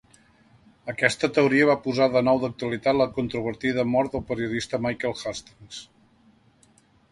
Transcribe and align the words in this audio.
Aquesta 0.93 1.27
teoria 1.35 1.67
va 1.71 1.75
posar 1.83 2.07
de 2.15 2.23
nou 2.29 2.41
d'actualitat 2.45 2.99
la 3.03 3.07
controvertida 3.19 3.87
mort 3.93 4.17
del 4.17 4.27
periodista 4.33 4.83
Michael 4.89 5.17
Hastings. 5.37 5.85